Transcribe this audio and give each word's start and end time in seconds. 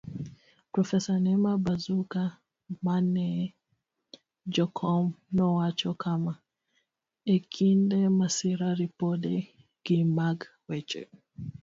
Profesa 0.73 1.13
Nema 1.25 1.51
Bazuka 1.65 2.21
maneen 2.85 3.51
jakom 4.55 5.05
nowacho 5.35 5.91
kama:E 6.03 7.35
kinde 7.53 7.99
masira, 8.17 8.67
Ripode 8.79 9.33
Gi 9.85 9.97
mag 10.17 10.37
weche. 10.69 11.01